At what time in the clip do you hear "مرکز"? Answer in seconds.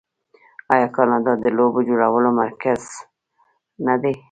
2.41-2.81